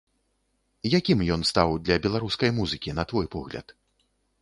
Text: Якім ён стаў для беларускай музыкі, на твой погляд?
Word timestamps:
Якім 0.99 1.19
ён 1.37 1.45
стаў 1.51 1.75
для 1.85 1.99
беларускай 2.07 2.57
музыкі, 2.59 2.99
на 3.01 3.09
твой 3.13 3.33
погляд? 3.37 3.81